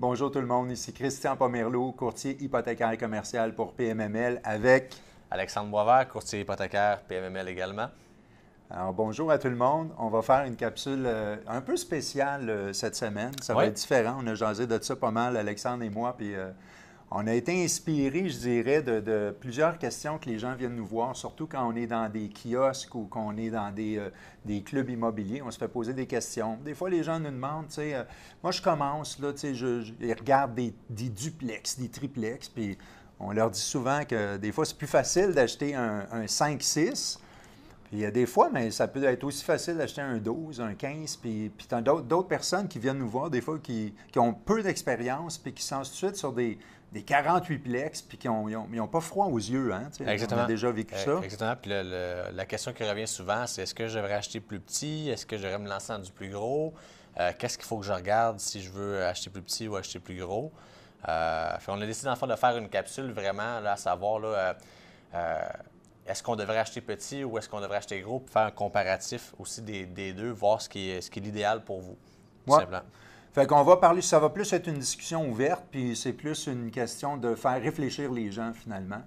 Bonjour 0.00 0.30
tout 0.30 0.38
le 0.38 0.46
monde, 0.46 0.70
ici 0.70 0.92
Christian 0.92 1.36
Pomerleau, 1.36 1.90
courtier 1.90 2.40
hypothécaire 2.40 2.92
et 2.92 2.96
commercial 2.96 3.52
pour 3.52 3.72
PMML 3.72 4.40
avec 4.44 4.94
Alexandre 5.28 5.70
Boisvert, 5.70 6.08
courtier 6.08 6.42
hypothécaire 6.42 7.00
PMML 7.00 7.48
également. 7.48 7.88
Alors 8.70 8.92
bonjour 8.92 9.28
à 9.32 9.38
tout 9.38 9.48
le 9.48 9.56
monde. 9.56 9.90
On 9.98 10.08
va 10.08 10.22
faire 10.22 10.44
une 10.44 10.54
capsule 10.54 11.02
euh, 11.04 11.34
un 11.48 11.60
peu 11.60 11.76
spéciale 11.76 12.48
euh, 12.48 12.72
cette 12.72 12.94
semaine. 12.94 13.32
Ça 13.42 13.54
va 13.54 13.66
être 13.66 13.74
différent. 13.74 14.20
On 14.22 14.26
a 14.28 14.36
jasé 14.36 14.68
de 14.68 14.80
ça 14.80 14.94
pas 14.94 15.10
mal, 15.10 15.36
Alexandre 15.36 15.82
et 15.82 15.90
moi, 15.90 16.14
puis 16.16 16.32
euh, 16.32 16.48
on 17.10 17.26
a 17.26 17.32
été 17.32 17.64
inspiré, 17.64 18.28
je 18.28 18.38
dirais, 18.38 18.82
de, 18.82 19.34
plusieurs 19.40 19.78
questions 19.78 20.18
que 20.18 20.28
les 20.28 20.38
gens 20.38 20.54
viennent 20.54 20.76
nous 20.76 20.86
voir, 20.86 21.16
surtout 21.16 21.46
quand 21.46 21.66
on 21.66 21.74
est 21.74 21.86
dans 21.86 22.10
des 22.10 22.28
kiosques 22.28 22.94
ou 22.94 23.04
qu'on 23.04 23.36
est 23.36 23.50
dans 23.50 23.72
des, 23.72 24.00
des, 24.44 24.62
clubs 24.62 24.90
immobiliers. 24.90 25.40
On 25.40 25.50
se 25.50 25.58
fait 25.58 25.68
poser 25.68 25.94
des 25.94 26.06
questions. 26.06 26.58
Des 26.64 26.74
fois, 26.74 26.90
les 26.90 27.02
gens 27.02 27.18
nous 27.18 27.30
demandent, 27.30 27.68
tu 27.68 27.76
sais, 27.76 27.94
moi 28.42 28.52
je 28.52 28.60
commence, 28.60 29.18
là, 29.20 29.32
tu 29.32 29.54
sais, 29.54 29.92
ils 30.00 30.12
regardent 30.12 30.54
des, 30.54 30.74
des 30.90 31.08
duplex, 31.08 31.78
des 31.78 31.88
triplex, 31.88 32.48
puis 32.48 32.76
on 33.20 33.32
leur 33.32 33.50
dit 33.50 33.60
souvent 33.60 34.04
que 34.04 34.36
des 34.36 34.52
fois, 34.52 34.64
c'est 34.64 34.76
plus 34.76 34.86
facile 34.86 35.32
d'acheter 35.32 35.74
un, 35.74 36.04
5-6. 36.26 37.18
Puis 37.84 37.96
il 37.96 38.00
y 38.00 38.04
a 38.04 38.10
des 38.10 38.26
fois, 38.26 38.50
mais 38.52 38.70
ça 38.70 38.86
peut 38.86 39.02
être 39.02 39.24
aussi 39.24 39.42
facile 39.42 39.76
d'acheter 39.78 40.02
un 40.02 40.18
12, 40.18 40.60
un 40.60 40.74
15. 40.74 41.16
Puis, 41.16 41.50
puis 41.56 41.66
d'autres 41.82 42.28
personnes 42.28 42.68
qui 42.68 42.78
viennent 42.78 42.98
nous 42.98 43.08
voir, 43.08 43.30
des 43.30 43.40
fois, 43.40 43.58
qui, 43.58 43.94
ont 44.16 44.34
peu 44.34 44.62
d'expérience, 44.62 45.38
puis 45.38 45.52
qui 45.52 45.62
sont 45.62 45.78
tout 45.78 45.90
de 45.90 45.94
suite 45.94 46.16
sur 46.16 46.32
des, 46.32 46.58
des 46.92 47.02
48 47.02 47.58
plex, 47.58 48.02
puis 48.02 48.16
qui 48.16 48.28
n'ont 48.28 48.88
pas 48.88 49.00
froid 49.00 49.26
aux 49.26 49.38
yeux. 49.38 49.72
Hein, 49.72 49.90
exactement. 50.06 50.42
On 50.42 50.44
a 50.44 50.46
déjà 50.46 50.70
vécu 50.70 50.94
ça. 50.94 51.20
Exactement. 51.22 51.56
Puis 51.60 51.70
la 51.70 52.46
question 52.46 52.72
qui 52.72 52.84
revient 52.84 53.06
souvent, 53.06 53.46
c'est 53.46 53.62
est-ce 53.62 53.74
que 53.74 53.88
je 53.88 53.96
devrais 53.96 54.14
acheter 54.14 54.40
plus 54.40 54.60
petit? 54.60 55.10
Est-ce 55.10 55.26
que 55.26 55.36
je 55.36 55.42
devrais 55.42 55.58
me 55.58 55.68
lancer 55.68 55.92
dans 55.92 55.98
du 55.98 56.12
plus 56.12 56.30
gros? 56.30 56.74
Euh, 57.18 57.32
qu'est-ce 57.36 57.58
qu'il 57.58 57.66
faut 57.66 57.78
que 57.78 57.86
je 57.86 57.92
regarde 57.92 58.38
si 58.38 58.62
je 58.62 58.70
veux 58.70 59.04
acheter 59.04 59.28
plus 59.30 59.42
petit 59.42 59.68
ou 59.68 59.76
acheter 59.76 59.98
plus 59.98 60.18
gros? 60.18 60.52
Euh, 61.08 61.50
on 61.68 61.80
a 61.80 61.86
décidé 61.86 62.10
de 62.10 62.36
faire 62.36 62.56
une 62.56 62.68
capsule 62.68 63.10
vraiment 63.12 63.60
là, 63.60 63.72
à 63.72 63.76
savoir 63.76 64.18
là, 64.20 64.56
euh, 65.14 65.42
est-ce 66.06 66.22
qu'on 66.22 66.36
devrait 66.36 66.58
acheter 66.58 66.80
petit 66.80 67.24
ou 67.24 67.38
est-ce 67.38 67.48
qu'on 67.48 67.60
devrait 67.60 67.78
acheter 67.78 68.00
gros 68.00 68.20
pour 68.20 68.30
faire 68.30 68.46
un 68.46 68.50
comparatif 68.50 69.34
aussi 69.38 69.62
des, 69.62 70.12
deux, 70.12 70.30
voir 70.30 70.62
ce 70.62 70.68
qui 70.68 70.90
est, 70.90 71.00
ce 71.00 71.10
qui 71.10 71.18
est 71.18 71.22
l'idéal 71.22 71.62
pour 71.62 71.80
vous. 71.80 71.96
Tout 72.46 72.60
Fait 73.38 73.46
qu'on 73.46 73.62
va 73.62 73.76
parler, 73.76 74.02
ça 74.02 74.18
va 74.18 74.30
plus 74.30 74.52
être 74.52 74.66
une 74.66 74.80
discussion 74.80 75.30
ouverte, 75.30 75.62
puis 75.70 75.94
c'est 75.94 76.12
plus 76.12 76.48
une 76.48 76.72
question 76.72 77.16
de 77.16 77.36
faire 77.36 77.62
réfléchir 77.62 78.10
les 78.10 78.32
gens 78.32 78.50
finalement. 78.52 79.02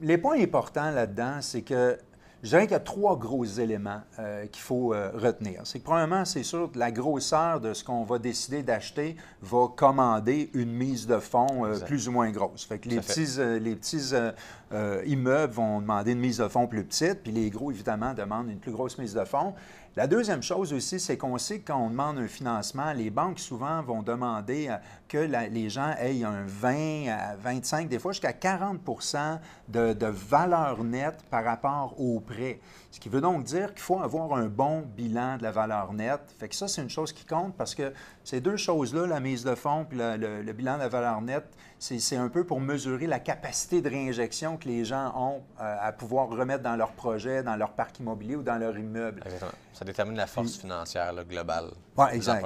les 0.00 0.18
points 0.18 0.40
importants 0.40 0.92
là-dedans, 0.92 1.38
c'est 1.40 1.62
que 1.62 1.98
je 2.42 2.50
dirais 2.50 2.62
qu'il 2.62 2.72
y 2.72 2.76
a 2.76 2.80
trois 2.80 3.18
gros 3.18 3.44
éléments 3.44 4.00
euh, 4.20 4.46
qu'il 4.46 4.62
faut 4.62 4.94
euh, 4.94 5.10
retenir. 5.14 5.62
C'est 5.64 5.80
que, 5.80 5.84
premièrement, 5.84 6.24
c'est 6.24 6.44
sûr 6.44 6.70
que 6.70 6.78
la 6.78 6.92
grosseur 6.92 7.60
de 7.60 7.74
ce 7.74 7.82
qu'on 7.82 8.04
va 8.04 8.20
décider 8.20 8.62
d'acheter 8.62 9.16
va 9.42 9.66
commander 9.74 10.48
une 10.54 10.70
mise 10.70 11.08
de 11.08 11.18
fonds 11.18 11.64
euh, 11.64 11.80
plus 11.80 12.08
ou 12.08 12.12
moins 12.12 12.30
grosse. 12.30 12.64
Fait 12.64 12.78
que 12.78 12.88
les 12.88 13.00
petits, 13.00 13.38
les 13.60 13.74
petits, 13.74 14.14
immeubles 15.06 15.52
vont 15.52 15.80
demander 15.80 16.12
une 16.12 16.20
mise 16.20 16.38
de 16.38 16.46
fonds 16.46 16.68
plus 16.68 16.84
petite, 16.84 17.22
puis 17.24 17.32
les 17.32 17.50
gros, 17.50 17.72
évidemment, 17.72 18.14
demandent 18.14 18.50
une 18.50 18.60
plus 18.60 18.72
grosse 18.72 18.98
mise 18.98 19.14
de 19.14 19.24
fonds. 19.24 19.54
La 19.98 20.06
deuxième 20.06 20.44
chose 20.44 20.72
aussi, 20.72 21.00
c'est 21.00 21.16
qu'on 21.16 21.38
sait 21.38 21.58
que 21.58 21.72
quand 21.72 21.80
on 21.80 21.90
demande 21.90 22.18
un 22.18 22.28
financement, 22.28 22.92
les 22.92 23.10
banques 23.10 23.40
souvent 23.40 23.82
vont 23.82 24.00
demander 24.00 24.72
que 25.08 25.18
les 25.18 25.70
gens 25.70 25.92
aient 25.98 26.22
un 26.22 26.44
20 26.46 27.08
à 27.08 27.34
25, 27.34 27.88
des 27.88 27.98
fois 27.98 28.12
jusqu'à 28.12 28.32
40 28.32 28.78
de, 29.66 29.94
de, 29.94 30.06
valeur 30.06 30.84
nette 30.84 31.24
par 31.28 31.42
rapport 31.42 32.00
au 32.00 32.20
prêt. 32.20 32.60
Ce 32.92 33.00
qui 33.00 33.08
veut 33.08 33.20
donc 33.20 33.42
dire 33.42 33.74
qu'il 33.74 33.82
faut 33.82 34.00
avoir 34.00 34.34
un 34.34 34.46
bon 34.46 34.82
bilan 34.82 35.36
de 35.36 35.42
la 35.42 35.50
valeur 35.50 35.92
nette. 35.92 36.32
Fait 36.38 36.48
que 36.48 36.54
ça, 36.54 36.68
c'est 36.68 36.80
une 36.80 36.90
chose 36.90 37.12
qui 37.12 37.24
compte 37.24 37.56
parce 37.56 37.74
que 37.74 37.92
ces 38.22 38.40
deux 38.40 38.56
choses-là, 38.56 39.06
la 39.06 39.20
mise 39.20 39.42
de 39.42 39.54
fonds 39.54 39.84
et 39.90 39.96
le, 39.96 40.52
bilan 40.52 40.74
de 40.74 40.82
la 40.82 40.88
valeur 40.88 41.20
nette, 41.20 41.48
c'est 41.78 42.16
un 42.16 42.28
peu 42.28 42.44
pour 42.44 42.60
mesurer 42.60 43.06
la 43.06 43.20
capacité 43.20 43.80
de 43.82 43.88
réinjection 43.88 44.56
que 44.56 44.68
les 44.68 44.84
gens 44.84 45.12
ont 45.16 45.42
euh, 45.60 45.76
à 45.80 45.92
pouvoir 45.92 46.28
remettre 46.28 46.62
dans 46.62 46.76
leur 46.76 46.92
projet, 46.92 47.42
dans 47.42 47.56
leur 47.56 47.72
parc 47.72 48.00
immobilier 48.00 48.36
ou 48.36 48.42
dans 48.42 48.58
leur 48.58 48.76
immeuble. 48.76 49.22
Détermine 49.88 50.16
la 50.16 50.26
force 50.26 50.56
financière 50.56 51.12
globale 51.24 51.70
ouais, 51.96 52.14
exact. 52.14 52.44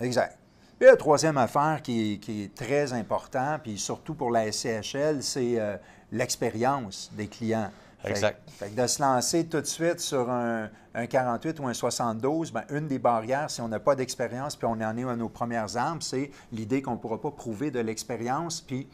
Exact. 0.00 0.38
Puis 0.78 0.88
la 0.88 0.96
troisième 0.96 1.38
affaire 1.38 1.80
qui 1.82 2.20
est, 2.28 2.54
très 2.54 2.92
importante, 2.92 3.62
puis 3.62 3.78
surtout 3.78 4.14
pour 4.14 4.30
la 4.30 4.50
SCHL, 4.50 5.22
c'est 5.22 5.58
euh, 5.58 5.76
l'expérience 6.10 7.10
des 7.12 7.28
clients. 7.28 7.70
Exact. 8.04 8.42
Fait, 8.50 8.74
de 8.74 8.86
se 8.86 9.00
lancer 9.00 9.46
tout 9.46 9.60
de 9.60 9.66
suite 9.66 10.00
sur 10.00 10.28
un, 10.28 10.68
48 11.08 11.58
ou 11.60 11.68
un 11.68 11.72
72, 11.72 12.52
bien, 12.52 12.64
une 12.70 12.86
des 12.86 12.98
barrières, 12.98 13.50
si 13.50 13.62
on 13.62 13.68
n'a 13.68 13.80
pas 13.80 13.94
d'expérience, 13.94 14.56
puis 14.56 14.66
on 14.66 14.72
en 14.72 14.96
est 14.98 15.04
à 15.04 15.16
nos 15.16 15.30
premières 15.30 15.74
armes, 15.76 16.02
c'est 16.02 16.30
l'idée 16.52 16.82
qu'on 16.82 16.92
ne 16.92 16.98
pourra 16.98 17.18
pas 17.18 17.30
prouver 17.30 17.70
de 17.70 17.80
l'expérience. 17.80 18.60
Puis 18.60 18.86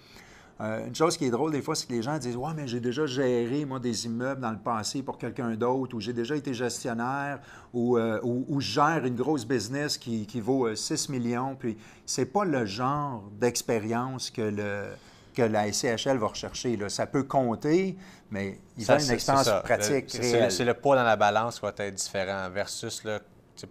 euh, 0.60 0.87
une 0.87 0.94
chose 0.94 1.16
qui 1.16 1.25
est 1.25 1.31
drôle 1.31 1.53
des 1.53 1.62
fois, 1.62 1.75
c'est 1.75 1.87
que 1.87 1.93
les 1.93 2.03
gens 2.03 2.19
disent 2.19 2.37
Ouais, 2.37 2.53
mais 2.54 2.69
j'ai 2.69 2.81
déjà 2.81 3.06
géré, 3.06 3.65
moi, 3.65 3.78
des 3.78 4.04
immeubles 4.04 4.43
dans 4.43 4.50
le 4.50 4.59
passé 4.59 5.03
pour 5.03 5.16
quelqu'un 5.16 5.54
d'autre, 5.54 5.97
ou 5.97 6.00
j'ai 6.00 6.12
déjà 6.12 6.37
été 6.37 6.53
gestionnaire, 6.53 7.41
ou, 7.72 7.97
euh, 7.97 8.21
ou, 8.22 8.60
je 8.60 8.72
gère 8.72 9.06
une 9.06 9.16
grosse 9.16 9.47
business 9.47 9.97
qui, 9.97 10.26
qui 10.26 10.41
vaut 10.41 10.75
6 10.75 11.09
euh, 11.09 11.12
millions. 11.12 11.56
Puis 11.56 11.78
c'est 12.04 12.26
pas 12.26 12.44
le 12.44 12.66
genre 12.66 13.25
d'expérience 13.41 14.31
que 14.31 14.43
le 14.43 14.88
que 15.32 15.43
la 15.43 15.72
SCHL 15.72 16.19
va 16.19 16.26
rechercher. 16.26 16.76
Là. 16.76 16.88
Ça 16.88 17.06
peut 17.06 17.22
compter, 17.22 17.97
mais 18.31 18.59
il 18.76 18.84
y 18.84 18.91
a 18.91 19.00
une 19.00 19.10
expérience 19.10 19.49
pratique 19.62 20.10
C'est 20.10 20.65
le, 20.65 20.75
poids 20.75 20.97
dans 20.97 21.04
la 21.04 21.15
balance 21.15 21.60
qui 21.60 21.62
va 21.62 21.72
être 21.78 21.94
différent 21.94 22.50
versus, 22.50 23.00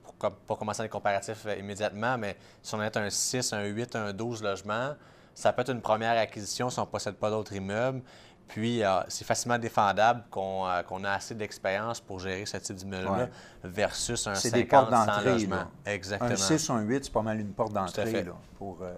pour 0.02 0.14
pas 0.16 0.56
commencer 0.56 0.84
les 0.84 0.90
comparatifs 0.90 1.46
immédiatement, 1.60 2.18
mais 2.18 2.38
si 2.64 2.74
on 2.76 2.82
est 2.82 2.96
un 2.96 3.10
6, 3.10 3.52
un 3.52 3.66
8, 3.66 3.96
un 3.98 4.14
12 4.14 4.42
logements, 4.42 4.94
ça 5.40 5.54
peut 5.54 5.62
être 5.62 5.72
une 5.72 5.82
première 5.82 6.18
acquisition 6.18 6.70
si 6.70 6.80
on 6.80 6.84
ne 6.84 6.88
possède 6.88 7.16
pas 7.16 7.30
d'autres 7.30 7.54
immeubles. 7.54 8.02
Puis, 8.50 8.84
euh, 8.84 9.02
c'est 9.08 9.26
facilement 9.26 9.60
défendable 9.60 10.24
euh, 10.36 10.84
qu'on 10.84 11.04
a 11.04 11.12
assez 11.12 11.36
d'expérience 11.36 12.02
pour 12.02 12.20
gérer 12.20 12.46
ce 12.46 12.58
type 12.58 12.76
d'immeuble-là 12.76 13.30
versus 13.64 14.26
un 14.28 14.34
50 14.36 14.54
des 14.54 14.66
portes 14.66 14.90
d'entrée. 14.92 15.48
Exactement. 15.86 16.32
Un 16.32 16.36
6 16.36 16.70
ou 16.70 16.74
un 16.74 16.82
8, 16.82 17.06
c'est 17.06 17.14
pas 17.14 17.22
mal 17.22 17.40
une 17.40 17.54
porte 17.54 17.72
d'entrée 17.74 18.26
pour, 18.58 18.80
euh, 18.82 18.94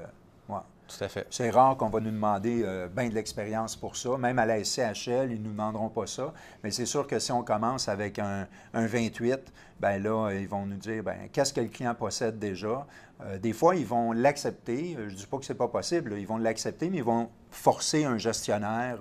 tout 0.92 1.04
à 1.04 1.08
fait. 1.08 1.26
C'est 1.30 1.50
rare 1.50 1.78
qu'on 1.78 1.90
va 1.90 2.00
nous 2.00 2.12
demander 2.12 2.64
euh, 2.64 2.88
bien 2.88 3.08
de 3.08 3.14
l'expérience 3.14 3.76
pour 3.76 3.96
ça. 3.96 4.18
Même 4.18 4.40
à 4.40 4.46
la 4.46 4.64
SCHL, 4.64 5.32
ils 5.32 5.42
ne 5.42 5.46
nous 5.46 5.52
demanderont 5.52 5.90
pas 5.90 6.06
ça. 6.06 6.34
Mais 6.64 6.72
c'est 6.72 6.86
sûr 6.86 7.08
que 7.08 7.18
si 7.20 7.32
on 7.32 7.44
commence 7.44 7.88
avec 7.88 8.20
un, 8.20 8.48
28, 8.74 9.40
bien 9.80 10.00
là, 10.00 10.32
ils 10.32 10.48
vont 10.48 10.66
nous 10.66 10.78
dire 10.78 11.04
ben 11.04 11.30
qu'est-ce 11.32 11.54
que 11.54 11.62
le 11.62 11.68
client 11.68 11.96
possède 11.96 12.40
déjà? 12.40 12.86
Euh, 13.24 13.38
des 13.38 13.54
fois, 13.54 13.76
ils 13.76 13.86
vont 13.86 14.12
l'accepter. 14.12 14.96
Euh, 14.98 15.08
je 15.08 15.14
ne 15.14 15.18
dis 15.18 15.26
pas 15.28 15.38
que 15.38 15.46
ce 15.46 15.54
n'est 15.54 15.58
pas 15.58 15.68
possible. 15.70 16.14
Ils 16.18 16.28
vont 16.28 16.38
l'accepter, 16.38 16.90
mais 16.90 16.98
ils 16.98 17.04
vont 17.04 17.30
forcer 17.52 18.04
un 18.04 18.18
gestionnaire 18.18 19.00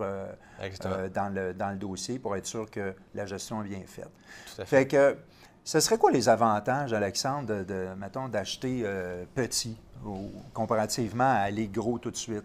dans, 1.15 1.29
le, 1.35 1.55
dans 1.55 1.71
le 1.71 1.77
dossier 1.77 2.19
pour 2.19 2.37
être 2.37 2.47
sûr 2.47 2.71
que 2.71 2.95
la 3.15 3.27
gestion 3.27 3.63
est 3.65 3.69
bien 3.69 3.83
faite. 3.87 4.11
Tout 4.55 4.63
à 4.63 4.65
fait. 4.65 4.77
fait 4.77 4.87
que, 4.87 5.17
ce 5.71 5.79
serait 5.79 5.99
quoi 5.99 6.11
les 6.11 6.29
avantages, 6.29 6.93
Alexandre, 6.93 7.63
de, 7.63 7.89
mettons, 7.97 8.29
d'acheter 8.29 8.85
petit 9.37 9.77
comparativement 10.53 11.31
à 11.31 11.43
aller 11.43 11.69
gros 11.69 11.97
tout 12.01 12.11
de 12.11 12.17
suite? 12.17 12.43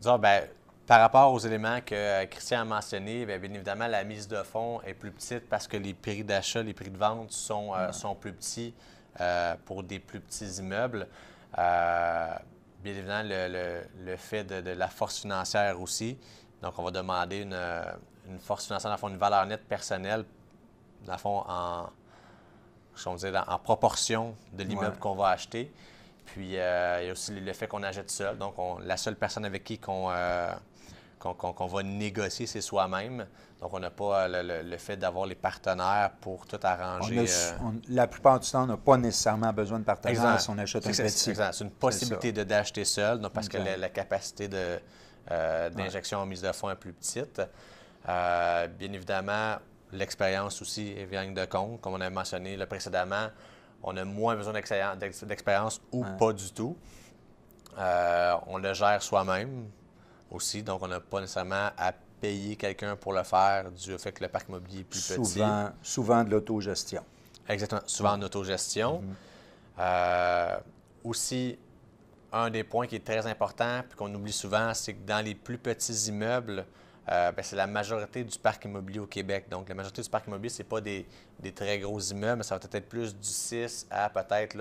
Disons, 0.00 0.18
bien, 0.18 0.42
par 0.88 1.00
rapport 1.00 1.32
aux 1.32 1.38
éléments 1.38 1.80
que 1.82 1.94
euh, 1.94 2.26
Christian 2.26 2.62
a 2.62 2.64
mentionnés, 2.64 3.24
bien, 3.26 3.36
évidemment, 3.36 3.86
la 3.86 4.02
mise 4.02 4.26
de 4.26 4.42
fonds 4.42 4.80
est 4.82 4.94
plus 4.94 5.12
petite 5.12 5.48
parce 5.48 5.68
que 5.68 5.76
les 5.76 5.94
prix 5.94 6.24
d'achat, 6.24 6.62
les 6.62 6.74
prix 6.74 6.90
de 6.90 6.96
vente 6.96 7.30
sont, 7.30 7.74
euh, 7.76 7.92
sont 7.92 8.16
plus 8.16 8.32
petits 8.32 8.74
euh, 9.20 9.54
pour 9.64 9.84
des 9.84 10.00
plus 10.00 10.18
petits 10.18 10.46
immeubles. 10.58 11.06
bien 11.54 12.40
évidemment, 12.84 13.22
le, 13.22 14.16
fait 14.16 14.42
de, 14.42 14.70
la 14.70 14.88
force 14.88 15.20
financière 15.20 15.80
aussi. 15.80 16.18
Donc, 16.60 16.76
on 16.78 16.82
va 16.82 16.90
demander 16.90 17.42
une, 17.42 18.40
force 18.40 18.64
financière, 18.64 18.90
dans 18.90 18.96
le 18.96 19.00
fond, 19.00 19.08
une 19.10 19.16
valeur 19.16 19.46
nette 19.46 19.68
personnelle, 19.68 20.24
dans 21.06 21.12
le 21.12 21.18
fond, 21.18 21.44
en, 21.46 21.90
en 23.06 23.58
proportion 23.58 24.34
de 24.52 24.64
l'immeuble 24.64 24.98
qu'on 24.98 25.14
va 25.14 25.28
acheter. 25.28 25.72
Puis, 26.32 26.58
euh, 26.58 26.98
il 27.02 27.06
y 27.06 27.08
a 27.08 27.12
aussi 27.12 27.32
le 27.32 27.52
fait 27.52 27.66
qu'on 27.66 27.82
achète 27.82 28.10
seul. 28.10 28.36
Donc, 28.36 28.54
la 28.84 28.96
seule 28.96 29.16
personne 29.16 29.44
avec 29.44 29.64
qui 29.64 29.78
qu'on 29.78 30.10
euh, 30.10 30.52
va 31.24 31.82
négocier, 31.82 32.46
c'est 32.46 32.60
soi-même. 32.60 33.26
Donc, 33.60 33.72
on 33.72 33.80
n'a 33.80 33.90
pas 33.90 34.28
euh, 34.28 34.62
le, 34.62 34.76
fait 34.76 34.96
d'avoir 34.96 35.26
les 35.26 35.34
partenaires 35.34 36.10
pour 36.20 36.46
tout 36.46 36.60
arranger. 36.62 37.24
la 37.88 38.06
plupart 38.06 38.40
du 38.40 38.50
temps, 38.50 38.64
on 38.64 38.66
n'a 38.66 38.76
pas 38.76 38.98
nécessairement 38.98 39.52
besoin 39.52 39.78
de 39.78 39.84
partenaires 39.84 40.40
si 40.40 40.50
on 40.50 40.58
achète 40.58 40.86
un 40.86 40.90
petit. 40.90 41.34
C'est 41.34 41.64
une 41.64 41.70
possibilité 41.70 42.32
d'acheter 42.32 42.84
seul, 42.84 43.20
parce 43.32 43.48
que 43.48 43.58
la, 43.58 43.88
capacité 43.88 44.48
d'injection 45.28 46.18
en 46.18 46.26
mise 46.26 46.42
de 46.42 46.52
fonds 46.52 46.70
est 46.70 46.76
plus 46.76 46.92
petite. 46.92 47.40
bien 48.06 48.92
évidemment, 48.92 49.56
l'expérience 49.92 50.60
aussi 50.62 50.94
vient 51.06 51.30
de 51.30 51.44
compte, 51.44 51.80
comme 51.80 51.94
on 51.94 52.00
a 52.00 52.10
mentionné 52.10 52.56
précédemment 52.66 53.28
on 53.82 53.96
a 53.96 54.04
moins 54.04 54.36
besoin 54.36 54.52
d'expérience 54.52 55.80
ou 55.92 56.04
pas 56.18 56.32
du 56.32 56.50
tout. 56.52 56.76
Euh, 57.78 58.34
on 58.46 58.58
le 58.58 58.74
gère 58.74 59.02
soi-même 59.02 59.68
aussi, 60.30 60.62
donc 60.62 60.82
on 60.82 60.88
n'a 60.88 61.00
pas 61.00 61.20
nécessairement 61.20 61.70
à 61.76 61.92
payer 62.20 62.56
quelqu'un 62.56 62.96
pour 62.96 63.12
le 63.12 63.22
faire 63.22 63.70
du 63.70 63.96
fait 63.98 64.12
que 64.12 64.24
le 64.24 64.28
parc 64.28 64.48
immobilier 64.48 64.80
est 64.80 64.84
plus 64.84 65.06
petit. 65.06 65.40
Souvent 65.82 66.24
de 66.24 66.30
l'autogestion. 66.30 67.04
Exactement, 67.48 67.82
souvent 67.86 68.12
en 68.12 68.22
autogestion. 68.22 69.00
Mm-hmm. 69.00 69.80
Euh, 69.80 70.58
aussi, 71.04 71.56
un 72.32 72.50
des 72.50 72.64
points 72.64 72.86
qui 72.88 72.96
est 72.96 73.04
très 73.04 73.26
important, 73.26 73.82
puis 73.88 73.96
qu'on 73.96 74.12
oublie 74.12 74.32
souvent, 74.32 74.74
c'est 74.74 74.94
que 74.94 75.06
dans 75.06 75.24
les 75.24 75.36
plus 75.36 75.56
petits 75.56 76.08
immeubles, 76.08 76.66
euh, 77.10 77.32
ben, 77.32 77.42
c'est 77.42 77.56
la 77.56 77.66
majorité 77.66 78.22
du 78.22 78.38
parc 78.38 78.64
immobilier 78.64 78.98
au 78.98 79.06
Québec. 79.06 79.46
Donc, 79.50 79.68
la 79.68 79.74
majorité 79.74 80.02
du 80.02 80.10
parc 80.10 80.26
immobilier, 80.26 80.50
ce 80.50 80.62
n'est 80.62 80.68
pas 80.68 80.80
des, 80.80 81.06
très 81.54 81.78
gros 81.78 81.98
immeubles, 82.00 82.38
mais 82.38 82.42
ça 82.42 82.56
va 82.56 82.60
être 82.70 82.88
plus 82.88 83.16
du 83.16 83.28
6 83.28 83.86
à 83.90 84.10
peut-être 84.10 84.56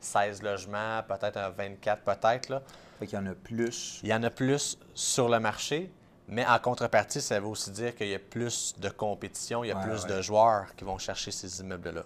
16 0.00 0.42
logements, 0.42 1.02
peut-être 1.06 1.36
un 1.36 1.50
24, 1.50 2.02
peut-être. 2.02 2.48
Là. 2.48 2.62
Fait 2.98 3.06
qu'il 3.06 3.18
y 3.18 3.22
en 3.22 3.26
a 3.26 3.34
plus. 3.34 4.00
Il 4.02 4.08
y 4.08 4.14
en 4.14 4.22
a 4.22 4.30
plus 4.30 4.78
sur 4.94 5.28
le 5.28 5.38
marché, 5.38 5.90
mais 6.28 6.44
en 6.46 6.58
contrepartie, 6.58 7.20
ça 7.20 7.38
veut 7.38 7.46
aussi 7.46 7.70
dire 7.70 7.94
qu'il 7.94 8.08
y 8.08 8.14
a 8.14 8.18
plus 8.18 8.74
de 8.78 8.88
compétition, 8.88 9.62
il 9.62 9.68
y 9.68 9.72
a 9.72 9.76
plus 9.76 10.06
de 10.06 10.20
joueurs 10.22 10.74
qui 10.76 10.84
vont 10.84 10.98
chercher 10.98 11.30
ces 11.30 11.60
immeubles-là. 11.60 12.04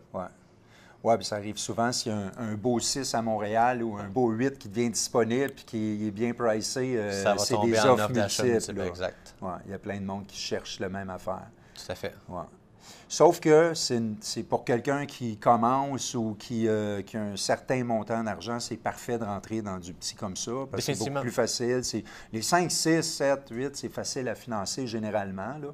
Oui, 1.03 1.17
puis 1.17 1.25
ça 1.25 1.37
arrive 1.37 1.57
souvent 1.57 1.91
s'il 1.93 2.13
y 2.13 2.15
a 2.15 2.31
un, 2.39 2.55
beau 2.55 2.79
6 2.79 3.15
à 3.15 3.23
Montréal 3.23 3.83
ou 3.83 3.97
un 3.97 4.09
beau 4.09 4.29
8 4.31 4.59
qui 4.59 4.69
devient 4.69 4.91
disponible 4.91 5.51
puis 5.51 5.65
qui 5.65 6.07
est 6.07 6.11
bien 6.11 6.35
pricé, 6.35 6.97
euh, 6.97 7.23
ça 7.23 7.35
va 7.35 7.39
c'est 7.39 7.59
des 7.61 7.79
offres 7.79 8.13
multiples. 8.13 8.81
Exact. 8.87 9.35
Ouais, 9.41 9.51
il 9.65 9.71
y 9.71 9.75
a 9.75 9.79
plein 9.79 9.99
de 9.99 10.05
monde 10.05 10.27
qui 10.27 10.37
cherche 10.37 10.79
le 10.79 10.91
même 10.91 11.09
affaire. 11.09 11.49
Tout 11.75 11.91
à 11.91 11.95
fait. 11.95 12.15
Ouais. 12.29 12.43
Sauf 13.09 13.41
que 13.41 13.73
c'est 13.75 14.43
pour 14.45 14.65
quelqu'un 14.65 15.05
qui 15.05 15.37
commence 15.37 16.15
ou 16.15 16.37
qui, 16.39 16.69
euh, 16.69 17.03
qui, 17.03 17.17
a 17.17 17.23
un 17.23 17.37
certain 17.37 17.83
montant 17.83 18.23
d'argent, 18.23 18.61
c'est 18.61 18.77
parfait 18.77 19.19
de 19.19 19.25
rentrer 19.25 19.63
dans 19.63 19.79
du 19.79 19.93
petit 19.93 20.15
comme 20.15 20.37
ça. 20.37 20.53
Parce 20.71 20.87
que 20.87 20.95
c'est 20.95 21.11
beaucoup 21.11 21.23
plus 21.23 21.33
facile. 21.33 21.83
Les 22.33 22.43
5, 22.43 22.71
6, 22.71 23.03
7, 23.03 23.49
8, 23.51 23.77
c'est 23.77 23.89
facile 23.89 24.29
à 24.29 24.35
financer 24.35 24.87
généralement. 24.87 25.59
Là. 25.61 25.69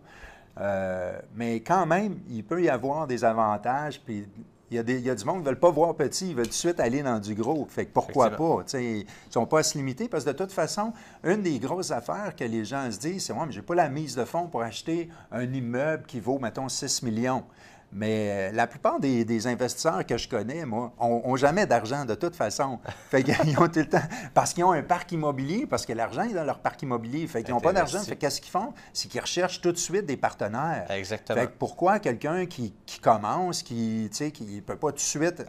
Euh, 0.58 1.18
mais 1.34 1.60
quand 1.60 1.84
même, 1.84 2.20
il 2.30 2.42
peut 2.42 2.62
y 2.62 2.70
avoir 2.70 3.06
des 3.06 3.24
avantages. 3.24 4.00
Puis 4.00 4.26
il 4.70 4.76
y, 4.76 4.78
a 4.80 4.82
des, 4.82 5.00
du 5.00 5.24
monde 5.24 5.36
qui 5.36 5.42
ne 5.42 5.46
veulent 5.46 5.60
pas 5.60 5.70
voir 5.70 5.94
petit, 5.94 6.30
ils 6.30 6.34
veulent 6.34 6.46
tout 6.46 6.50
de 6.50 6.54
suite 6.54 6.80
aller 6.80 7.02
dans 7.02 7.20
du 7.20 7.36
gros. 7.36 7.66
Fait 7.70 7.86
que 7.86 7.92
pourquoi 7.92 8.30
pas? 8.30 8.64
ils 8.74 9.04
ne 9.04 9.32
sont 9.32 9.46
pas 9.46 9.60
à 9.60 9.62
se 9.62 9.78
limiter 9.78 10.08
parce 10.08 10.24
que 10.24 10.30
de 10.30 10.36
toute 10.36 10.50
façon, 10.50 10.92
une 11.22 11.42
des 11.42 11.60
grosses 11.60 11.92
affaires 11.92 12.34
que 12.34 12.42
les 12.42 12.64
gens 12.64 12.90
se 12.90 12.98
disent, 12.98 13.26
c'est 13.26 13.32
moi, 13.32 13.46
mais 13.46 13.52
je 13.52 13.60
n'ai 13.60 13.66
pas 13.66 13.76
la 13.76 13.88
mise 13.88 14.16
de 14.16 14.24
fonds 14.24 14.48
pour 14.48 14.62
acheter 14.62 15.08
un 15.30 15.44
immeuble 15.52 16.04
qui 16.06 16.18
vaut, 16.18 16.40
mettons, 16.40 16.68
6 16.68 17.04
millions. 17.04 17.44
Mais 17.92 18.50
euh, 18.50 18.52
la 18.52 18.66
plupart 18.66 19.00
des, 19.00 19.46
investisseurs 19.46 20.04
que 20.04 20.16
je 20.16 20.28
connais, 20.28 20.64
moi, 20.64 20.92
ont, 20.98 21.36
jamais 21.36 21.66
d'argent 21.66 22.04
de 22.04 22.14
toute 22.14 22.34
façon. 22.34 22.78
Fait 23.10 23.22
qu'ils 23.22 23.58
ont 23.58 23.68
tout 23.68 23.78
le 23.78 23.88
temps. 23.88 24.02
Parce 24.34 24.52
qu'ils 24.52 24.64
ont 24.64 24.72
un 24.72 24.82
parc 24.82 25.12
immobilier, 25.12 25.66
parce 25.66 25.86
que 25.86 25.92
l'argent 25.92 26.22
est 26.22 26.34
dans 26.34 26.44
leur 26.44 26.58
parc 26.58 26.82
immobilier. 26.82 27.26
Fait 27.26 27.42
qu'ils 27.42 27.54
n'ont 27.54 27.60
pas 27.60 27.72
d'argent. 27.72 28.00
Fait 28.00 28.16
qu'est-ce 28.16 28.40
qu'ils 28.40 28.50
font? 28.50 28.72
C'est 28.92 29.08
qu'ils 29.08 29.20
recherchent 29.20 29.60
tout 29.60 29.72
de 29.72 29.78
suite 29.78 30.06
des 30.06 30.16
partenaires. 30.16 30.90
Exactement. 30.90 31.40
Fait 31.40 31.46
que 31.46 31.52
pourquoi 31.58 31.98
quelqu'un 31.98 32.46
qui, 32.46 32.74
commence, 33.00 33.62
qui 33.62 34.10
ne 34.20 34.28
qui 34.28 34.60
peut 34.60 34.76
pas 34.76 34.88
tout 34.88 34.96
de 34.96 35.00
suite. 35.00 35.44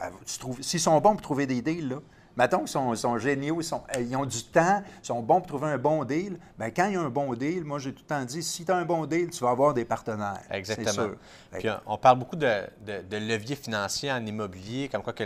S'ils 0.61 0.79
sont 0.79 0.99
bons 0.99 1.13
pour 1.13 1.21
trouver 1.21 1.47
des 1.47 1.61
deals, 1.61 1.89
là, 1.89 1.97
mettons 2.37 2.59
qu'ils 2.59 2.97
sont, 2.97 3.17
géniaux, 3.17 3.59
euh, 3.59 3.99
ils, 3.99 4.15
ont 4.15 4.25
du 4.25 4.43
temps, 4.43 4.83
ils 5.03 5.05
sont 5.05 5.21
bons 5.21 5.41
pour 5.41 5.47
trouver 5.47 5.73
un 5.73 5.77
bon 5.77 6.03
deal. 6.05 6.37
Bien, 6.57 6.69
quand 6.69 6.87
il 6.87 6.93
y 6.93 6.95
a 6.95 7.01
un 7.01 7.09
bon 7.09 7.33
deal, 7.33 7.63
moi, 7.63 7.79
j'ai 7.79 7.91
tout 7.91 8.03
le 8.03 8.07
temps 8.07 8.23
dit, 8.23 8.43
si 8.43 8.63
tu 8.63 8.71
as 8.71 8.75
un 8.75 8.85
bon 8.85 9.05
deal, 9.05 9.29
tu 9.31 9.43
vas 9.43 9.49
avoir 9.49 9.73
des 9.73 9.85
partenaires. 9.85 10.41
Exactement. 10.51 11.15
Puis, 11.51 11.67
on 11.85 11.97
parle 11.97 12.19
beaucoup 12.19 12.35
de, 12.35 12.61
de, 12.85 13.17
levier 13.17 13.55
financier 13.55 14.11
en 14.11 14.23
immobilier, 14.25 14.87
comme 14.89 15.01
quoi 15.01 15.13
que 15.13 15.23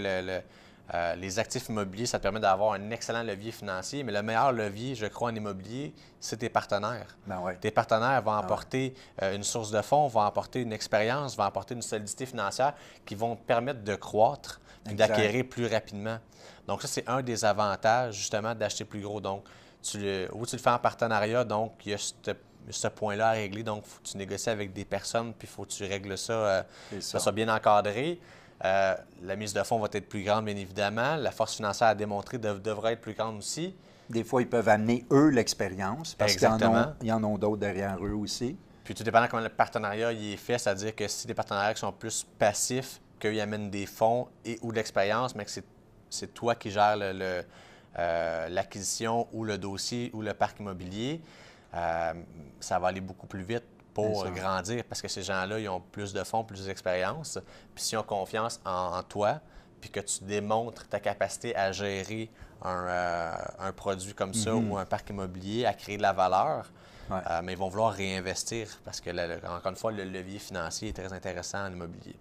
euh, 0.94 1.16
les 1.16 1.40
actifs 1.40 1.70
immobiliers, 1.70 2.06
ça 2.06 2.18
te 2.18 2.24
permet 2.24 2.40
d'avoir 2.42 2.74
un 2.74 2.92
excellent 2.92 3.24
levier 3.24 3.52
financier, 3.52 4.04
mais 4.04 4.12
le 4.12 4.22
meilleur 4.22 4.52
levier, 4.52 4.94
je 4.96 5.06
crois, 5.06 5.32
en 5.32 5.36
immobilier, 5.36 5.94
c'est 6.20 6.38
tes 6.38 6.50
partenaires. 6.50 7.18
Ben 7.28 7.40
ouais. 7.40 7.56
Tes 7.56 7.72
partenaires 7.72 8.22
vont 8.22 8.32
ben 8.32 8.40
apporter 8.40 8.94
euh, 9.22 9.36
une 9.36 9.44
source 9.44 9.72
de 9.72 9.82
fonds, 9.82 10.08
vont 10.08 10.22
apporter 10.22 10.62
une 10.62 10.74
expérience, 10.74 11.38
vont 11.38 11.44
apporter 11.44 11.76
une 11.76 11.82
solidité 11.82 12.26
financière 12.26 12.74
qui 13.06 13.16
vont 13.16 13.38
te 13.38 13.44
permettre 13.44 13.84
de 13.84 13.96
croître 13.96 14.60
d'acquérir 14.86 15.46
plus 15.48 15.68
rapidement. 15.68 16.18
Donc, 16.68 16.82
ça, 16.82 16.88
c'est 16.88 17.08
un 17.08 17.22
des 17.22 17.44
avantages, 17.46 18.16
justement, 18.16 18.56
d'acheter 18.56 18.86
plus 18.86 19.02
gros. 19.02 19.20
Donc, 19.20 19.44
tu 19.82 20.00
le, 20.00 20.30
ou 20.34 20.46
tu 20.46 20.56
le 20.56 20.62
fais 20.62 20.70
en 20.70 20.80
partenariat, 20.80 21.44
donc 21.44 21.74
il 21.86 21.92
y 21.92 21.96
a 21.96 21.98
ce, 21.98 22.88
point-là 22.88 23.30
à 23.30 23.32
régler. 23.32 23.64
Donc, 23.64 23.84
faut 23.86 24.00
que 24.02 24.08
tu 24.08 24.18
négocies 24.18 24.50
avec 24.50 24.74
des 24.74 24.86
personnes, 24.86 25.34
puis 25.34 25.48
il 25.48 25.52
faut 25.54 25.64
que 25.64 25.72
tu 25.72 25.84
règles 25.84 26.18
ça, 26.18 26.34
euh, 26.34 26.64
ça. 27.00 27.20
soit 27.20 27.32
bien 27.32 27.54
encadré. 27.54 28.20
Euh, 28.64 28.96
la 29.24 29.36
mise 29.36 29.54
de 29.54 29.64
fonds 29.64 29.80
va 29.80 29.88
être 29.92 30.08
plus 30.08 30.24
grande, 30.24 30.46
bien 30.46 30.56
évidemment. 30.56 31.16
La 31.16 31.32
force 31.32 31.56
financière 31.56 31.90
à 31.90 31.96
démontrer 31.96 32.38
devrait 32.38 32.94
être 32.94 33.02
plus 33.02 33.14
grande 33.14 33.38
aussi. 33.38 33.76
Des 34.10 34.24
fois, 34.24 34.42
ils 34.42 34.50
peuvent 34.50 34.70
amener, 34.70 35.06
eux, 35.12 35.30
l'expérience, 35.30 36.16
parce 36.16 36.36
qu'ils 36.36 36.48
en 36.48 37.24
ont, 37.24 37.38
d'autres 37.38 37.58
derrière 37.58 37.98
eux 38.06 38.14
aussi. 38.14 38.58
Puis, 38.84 38.94
tout 38.94 39.04
dépendant 39.04 39.28
comment 39.30 39.42
le 39.42 39.50
partenariat 39.50 40.12
il 40.12 40.34
est 40.34 40.38
fait, 40.38 40.58
c'est-à-dire 40.58 40.96
que 40.96 41.08
si 41.08 41.26
des 41.26 41.34
partenariats 41.34 41.74
qui 41.74 41.80
sont 41.80 41.92
plus 41.92 42.26
passifs, 42.38 43.00
qu'ils 43.22 43.40
amènent 43.40 43.70
des 43.70 43.86
fonds 43.86 44.28
et 44.44 44.58
ou 44.62 44.72
de 44.72 44.78
l'expérience, 44.78 45.36
mais 45.36 45.46
que 45.46 45.52
c'est 46.10 46.34
toi 46.34 46.56
qui 46.56 46.72
gères 46.72 46.98
euh, 48.00 48.50
l'acquisition 48.50 49.28
ou 49.34 49.44
le 49.44 49.58
dossier 49.58 50.12
ou 50.14 50.22
le 50.22 50.34
parc 50.34 50.60
immobilier, 50.60 51.22
euh, 51.74 52.14
ça 52.60 52.80
va 52.80 52.88
aller 52.88 53.02
beaucoup 53.02 53.28
plus 53.28 53.44
vite 53.44 53.64
pour 53.94 54.30
grandir 54.32 54.84
parce 54.86 55.02
que 55.02 55.10
ces 55.10 55.24
gens-là, 55.24 55.60
ils 55.60 55.68
ont 55.68 55.82
plus 55.82 56.14
de 56.14 56.24
fonds, 56.24 56.44
plus 56.44 56.66
d'expérience. 56.66 57.38
Puis 57.76 57.84
s'ils 57.84 57.98
ont 57.98 58.04
confiance 58.04 58.62
en, 58.66 59.04
toi, 59.04 59.42
puis 59.82 59.90
que 59.90 60.00
tu 60.00 60.24
démontres 60.24 60.88
ta 60.88 61.00
capacité 61.00 61.56
à 61.56 61.72
gérer 61.72 62.30
un, 62.62 62.86
euh, 62.88 63.72
produit 63.76 64.14
comme 64.14 64.34
ça 64.34 64.52
mm-hmm. 64.52 64.70
ou 64.70 64.78
un 64.78 64.86
parc 64.86 65.10
immobilier, 65.10 65.66
à 65.66 65.74
créer 65.74 65.98
de 65.98 66.02
la 66.02 66.14
valeur, 66.14 66.72
mais 67.44 67.52
ils 67.52 67.58
vont 67.58 67.68
vouloir 67.68 67.92
réinvestir 67.92 68.68
parce 68.86 69.02
que, 69.02 69.10
encore 69.46 69.72
une 69.72 69.76
fois, 69.76 69.92
le 69.92 70.06
levier 70.06 70.40
financier 70.40 70.90
est 70.90 70.94
très 70.94 71.12
intéressant 71.12 71.66
en 71.66 71.72
immobilier. 71.74 72.16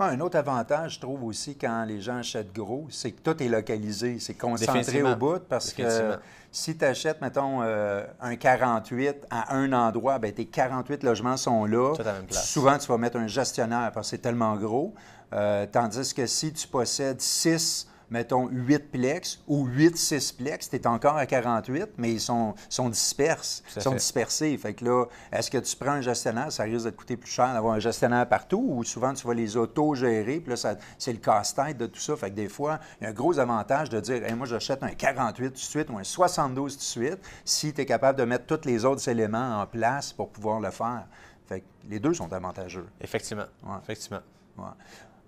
Un 0.00 0.18
autre 0.20 0.36
avantage, 0.36 0.94
je 0.94 1.00
trouve 1.00 1.22
aussi, 1.22 1.56
quand 1.56 1.84
les 1.84 2.00
gens 2.00 2.16
achètent 2.16 2.52
gros, 2.52 2.86
c'est 2.90 3.12
que 3.12 3.20
tout 3.20 3.40
est 3.40 3.48
localisé, 3.48 4.18
c'est 4.18 4.34
concentré 4.34 5.02
au 5.02 5.14
bout, 5.14 5.38
parce 5.48 5.72
que 5.72 6.16
si 6.50 6.76
tu 6.76 6.84
achètes, 6.84 7.20
mettons, 7.20 7.62
euh, 7.62 8.04
un 8.20 8.34
48 8.34 9.26
à 9.30 9.54
un 9.54 9.72
endroit, 9.72 10.18
bien, 10.18 10.32
tes 10.32 10.46
48 10.46 11.04
logements 11.04 11.36
sont 11.36 11.64
là. 11.64 11.94
Souvent, 12.30 12.76
tu 12.78 12.88
vas 12.88 12.98
mettre 12.98 13.18
un 13.18 13.28
gestionnaire 13.28 13.92
parce 13.92 14.08
que 14.08 14.10
c'est 14.16 14.22
tellement 14.22 14.56
gros. 14.56 14.94
Euh, 15.32 15.66
tandis 15.70 16.12
que 16.12 16.26
si 16.26 16.52
tu 16.52 16.66
possèdes 16.68 17.20
6 17.20 17.88
mettons, 18.10 18.48
8 18.48 18.90
plex 18.90 19.42
ou 19.46 19.66
8 19.66 19.96
6 19.96 20.32
plex, 20.32 20.70
tu 20.70 20.76
es 20.76 20.86
encore 20.86 21.16
à 21.16 21.26
48, 21.26 21.90
mais 21.98 22.12
ils 22.12 22.20
sont, 22.20 22.54
sont 22.68 22.88
disperses, 22.88 23.62
sont 23.78 23.94
dispersés. 23.94 24.56
Fait 24.58 24.74
que 24.74 24.84
là, 24.84 25.06
est-ce 25.32 25.50
que 25.50 25.58
tu 25.58 25.76
prends 25.76 25.92
un 25.92 26.00
gestionnaire, 26.00 26.52
ça 26.52 26.64
risque 26.64 26.86
de 26.86 26.90
te 26.90 26.96
coûter 26.96 27.16
plus 27.16 27.30
cher 27.30 27.52
d'avoir 27.52 27.74
un 27.74 27.78
gestionnaire 27.78 28.28
partout 28.28 28.64
ou 28.68 28.84
souvent 28.84 29.12
tu 29.14 29.26
vas 29.26 29.34
les 29.34 29.56
auto-gérer, 29.56 30.40
puis 30.40 30.54
là, 30.54 30.76
c'est 30.98 31.12
le 31.12 31.18
casse-tête 31.18 31.76
de 31.76 31.86
tout 31.86 32.00
ça. 32.00 32.16
Fait 32.16 32.30
que 32.30 32.36
des 32.36 32.48
fois, 32.48 32.80
il 33.00 33.04
y 33.04 33.06
a 33.06 33.10
un 33.10 33.12
gros 33.12 33.38
avantage 33.38 33.90
de 33.90 34.00
dire, 34.00 34.22
moi, 34.36 34.46
j'achète 34.46 34.82
un 34.82 34.90
48 34.90 35.48
tout 35.48 35.52
de 35.52 35.58
suite 35.58 35.90
ou 35.90 35.98
un 35.98 36.04
72 36.04 36.72
tout 36.72 36.78
de 36.78 36.82
suite 36.82 37.18
si 37.44 37.72
tu 37.72 37.80
es 37.80 37.86
capable 37.86 38.18
de 38.18 38.24
mettre 38.24 38.46
tous 38.46 38.66
les 38.66 38.84
autres 38.84 39.08
éléments 39.08 39.60
en 39.60 39.66
place 39.66 40.12
pour 40.12 40.30
pouvoir 40.30 40.60
le 40.60 40.70
faire. 40.70 41.06
Fait 41.46 41.60
que 41.60 41.66
les 41.88 41.98
deux 41.98 42.14
sont 42.14 42.32
avantageux. 42.32 42.86
Effectivement. 43.00 43.46
Effectivement. 43.82 44.22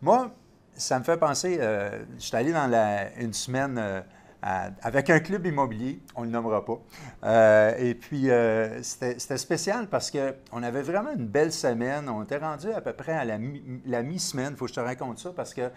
Moi, 0.03 0.31
ça 0.77 0.99
me 0.99 1.05
fait 1.05 1.17
penser, 1.17 1.59
euh, 1.61 2.05
je 2.19 2.25
suis 2.25 2.37
allé 2.37 2.53
dans 2.53 2.71
une 3.19 3.33
semaine 3.33 3.79
euh, 3.79 4.01
avec 4.83 5.11
un 5.11 5.19
club 5.19 5.47
immobilier, 5.47 6.01
on 6.15 6.21
ne 6.21 6.27
le 6.27 6.33
nommera 6.33 6.65
pas. 6.65 6.79
Euh, 7.25 7.75
et 7.79 7.95
puis, 7.95 8.29
c'était 8.83 9.39
spécial 9.39 9.89
parce 9.89 10.11
qu'on 10.11 10.63
avait 10.63 10.83
vraiment 10.83 11.13
une 11.13 11.27
belle 11.27 11.53
semaine. 11.53 12.09
On 12.09 12.23
était 12.23 12.37
rendu 12.37 12.71
à 12.71 12.81
peu 12.81 12.93
près 12.93 13.13
à 13.13 13.25
la 13.25 14.03
mi-semaine. 14.03 14.51
Il 14.53 14.57
faut 14.57 14.67
que 14.67 14.71
je 14.71 14.77
te 14.77 14.81
raconte 14.81 15.19
ça 15.19 15.33
parce 15.35 15.53
que 15.53 15.71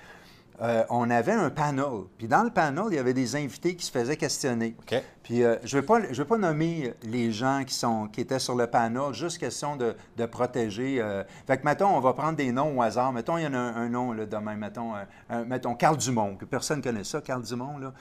euh, 0.62 0.84
on 0.89 1.10
avait 1.10 1.32
un 1.32 1.50
panel. 1.50 2.04
Puis 2.18 2.28
dans 2.28 2.44
le 2.44 2.50
panel, 2.50 2.86
il 2.89 2.96
y 2.96 3.00
avait 3.00 3.13
des 3.13 3.36
invités 3.36 3.75
qui 3.75 3.86
se 3.86 3.92
faisaient 3.92 4.18
questionner. 4.18 4.75
Puis 5.24 5.44
euh, 5.44 5.56
je 5.63 5.78
ne 5.78 5.82
vais, 5.82 6.25
pas 6.25 6.38
nommer 6.38 6.94
les 7.04 7.32
gens 7.32 7.63
qui, 7.66 7.74
sont, 7.74 8.08
qui 8.08 8.22
étaient 8.22 8.39
sur 8.39 8.56
le 8.56 8.68
panel, 8.68 9.13
juste 9.13 9.38
question 9.38 9.78
de, 9.78 9.96
protéger. 10.25 11.00
Euh. 11.00 11.24
Fait 11.48 11.58
que, 11.58 11.66
mettons, 11.66 11.96
on 11.96 12.00
va 12.00 12.13
prendre 12.13 12.36
des 12.36 12.51
noms 12.51 12.78
au 12.78 12.82
hasard. 12.82 13.13
Mettons, 13.13 13.38
il 13.38 13.44
y 13.44 13.48
en 13.48 13.54
a 13.54 13.58
un, 13.58 13.89
nom 13.89 14.12
là, 14.12 14.25
demain. 14.25 14.56
Mettons, 14.56 14.94
mettons, 15.46 15.75
Carl 15.75 15.98
Dumont, 15.98 16.36
que 16.36 16.46
personne 16.46 16.80
ne 16.80 16.84
connaît 16.84 17.04
ça, 17.04 17.22
Carl 17.22 17.42
Dumont. 17.42 17.78
Là. 17.78 17.94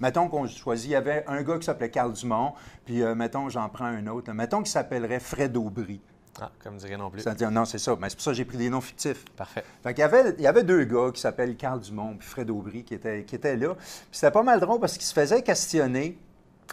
Mettons, 0.00 0.28
qu'on 0.28 0.46
choisit, 0.46 0.90
il 0.90 0.92
y 0.92 0.96
avait 0.96 1.24
un 1.28 1.42
gars 1.42 1.58
qui 1.58 1.64
s'appelait 1.64 1.90
Carl 1.90 2.12
Dumont, 2.12 2.54
puis 2.84 3.02
mettons, 3.14 3.48
j'en 3.48 3.68
prends 3.68 3.84
un 3.84 4.06
autre. 4.08 4.32
Mettons 4.32 4.58
qu'il 4.58 4.68
s'appellerait 4.68 5.20
Fred 5.20 5.56
Aubry. 5.56 6.00
Ah, 6.40 6.50
comme 6.62 6.78
dirait 6.78 6.96
non 6.96 7.10
plus. 7.10 7.24
non, 7.50 7.64
c'est 7.64 7.78
ça. 7.78 7.96
Mais 8.00 8.08
c'est 8.08 8.16
pour 8.16 8.24
ça 8.24 8.30
que 8.30 8.36
j'ai 8.36 8.44
pris 8.44 8.56
des 8.56 8.70
noms 8.70 8.80
fictifs. 8.80 9.24
Parfait. 9.36 9.64
Fait 9.82 9.92
qu'il 9.92 10.00
y 10.00 10.04
avait, 10.04 10.34
il 10.38 10.42
y 10.42 10.46
avait 10.46 10.64
deux 10.64 10.84
gars 10.84 11.10
qui 11.12 11.20
s'appellent 11.20 11.56
Carl 11.56 11.80
Dumont 11.80 12.16
et 12.18 12.22
Fred 12.22 12.48
Aubry 12.50 12.84
qui 12.84 12.94
étaient, 12.94 13.24
qui 13.24 13.34
étaient 13.34 13.56
là. 13.56 13.74
Puis 13.74 13.84
c'était 14.12 14.30
pas 14.30 14.42
mal 14.42 14.58
drôle 14.58 14.80
parce 14.80 14.94
qu'ils 14.94 15.06
se 15.06 15.12
faisaient 15.12 15.42
questionner. 15.42 16.18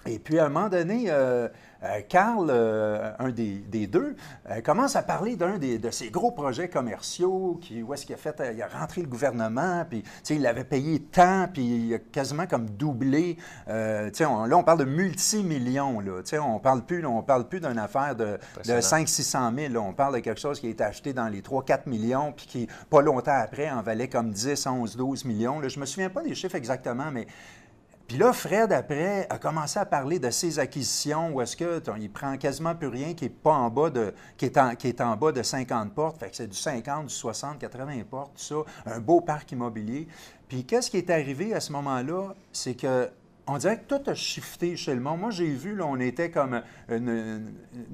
Et 0.05 0.19
puis, 0.19 0.39
à 0.39 0.45
un 0.45 0.49
moment 0.49 0.69
donné, 0.69 1.05
euh, 1.07 1.47
euh, 1.83 2.01
Carl, 2.09 2.47
euh, 2.49 3.11
un 3.19 3.29
des, 3.29 3.87
deux, 3.87 4.15
euh, 4.49 4.61
commence 4.61 4.97
à 4.97 5.01
parler 5.01 5.37
d'un 5.37 5.57
de 5.57 5.91
ses 5.91 6.09
gros 6.09 6.31
projets 6.31 6.67
commerciaux, 6.67 7.57
qui, 7.61 7.81
où 7.81 7.93
est-ce 7.93 8.05
qu'il 8.05 8.15
a 8.15 8.17
fait, 8.17 8.53
il 8.53 8.61
a 8.61 8.67
rentré 8.67 9.01
le 9.01 9.07
gouvernement, 9.07 9.85
puis 9.89 10.03
il 10.29 10.45
avait 10.45 10.65
payé 10.65 10.99
tant, 10.99 11.47
puis 11.51 11.63
il 11.63 11.93
a 11.93 11.99
quasiment 11.99 12.47
comme 12.47 12.69
doublé. 12.69 13.37
On, 13.67 14.45
là, 14.45 14.57
on 14.57 14.63
parle 14.63 14.79
de 14.79 14.85
multimillions. 14.85 16.01
Là, 16.01 16.21
on 16.41 16.59
parle 16.59 16.81
plus, 16.81 17.05
on 17.05 17.21
parle 17.21 17.47
plus 17.47 17.61
d'une 17.61 17.79
affaire 17.79 18.15
de, 18.15 18.37
de 18.65 18.73
500-600 18.73 19.55
000. 19.55 19.73
Là, 19.73 19.81
on 19.81 19.93
parle 19.93 20.15
de 20.15 20.19
quelque 20.19 20.39
chose 20.39 20.59
qui 20.59 20.67
a 20.67 20.69
été 20.69 20.83
acheté 20.83 21.13
dans 21.13 21.27
les 21.27 21.41
3-4 21.41 21.87
millions, 21.87 22.33
puis 22.33 22.45
qui, 22.45 22.67
pas 22.89 23.01
longtemps 23.01 23.39
après, 23.39 23.69
en 23.69 23.81
valait 23.81 24.09
comme 24.09 24.31
10, 24.31 24.67
11, 24.67 24.97
12 24.97 25.25
millions. 25.25 25.59
Là, 25.59 25.69
je 25.69 25.79
me 25.79 25.85
souviens 25.85 26.09
pas 26.09 26.23
des 26.23 26.35
chiffres 26.35 26.55
exactement, 26.55 27.11
mais 27.11 27.25
Puis 28.09 28.17
là, 28.17 28.33
Fred, 28.33 28.73
après, 28.73 29.27
a 29.29 29.37
commencé 29.37 29.77
à 29.77 29.85
parler 29.85 30.17
de 30.17 30.31
ses 30.31 30.57
acquisitions, 30.57 31.31
où 31.31 31.41
est-ce 31.41 31.55
qu'il 31.55 32.11
prend 32.11 32.37
quasiment 32.37 32.73
plus 32.73 32.87
rien 32.87 33.13
qui 33.13 33.25
est 33.25 33.29
pas 33.29 33.53
en 33.53 33.69
bas 33.69 33.91
de, 33.91 34.15
qui 34.35 34.45
est 34.45 34.57
en, 34.57 34.73
qui 34.73 34.87
est 34.87 34.99
en 34.99 35.15
bas 35.15 35.31
de 35.31 35.43
50 35.43 35.93
portes. 35.93 36.17
Fait 36.17 36.31
que 36.31 36.35
c'est 36.35 36.47
du 36.47 36.57
50, 36.57 37.05
du 37.05 37.13
60, 37.13 37.59
80 37.59 38.01
portes, 38.09 38.31
tout 38.35 38.65
ça. 38.65 38.95
Un 38.95 38.99
beau 38.99 39.21
parc 39.21 39.51
immobilier. 39.51 40.07
Puis 40.47 40.65
qu'est-ce 40.65 40.89
qui 40.89 40.97
est 40.97 41.11
arrivé 41.11 41.53
à 41.53 41.59
ce 41.59 41.71
moment-là? 41.71 42.33
C'est 42.51 42.73
que 42.73 43.11
on 43.51 43.57
dirait 43.57 43.79
que 43.79 43.95
tout 43.95 44.09
a 44.09 44.13
shifté 44.13 44.75
chez 44.75 44.93
le 44.93 45.01
monde. 45.01 45.19
Moi, 45.19 45.31
j'ai 45.31 45.49
vu, 45.49 45.75
là, 45.75 45.85
on 45.87 45.99
était 45.99 46.29
comme 46.29 46.61